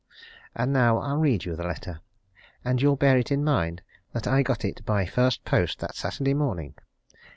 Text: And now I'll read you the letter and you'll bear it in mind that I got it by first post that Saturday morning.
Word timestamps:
And 0.55 0.73
now 0.73 0.97
I'll 0.97 1.17
read 1.19 1.45
you 1.45 1.55
the 1.55 1.63
letter 1.63 2.01
and 2.65 2.81
you'll 2.81 2.95
bear 2.95 3.19
it 3.19 3.31
in 3.31 3.43
mind 3.43 3.83
that 4.13 4.25
I 4.25 4.41
got 4.41 4.65
it 4.65 4.83
by 4.83 5.05
first 5.05 5.45
post 5.45 5.77
that 5.77 5.95
Saturday 5.95 6.33
morning. 6.33 6.73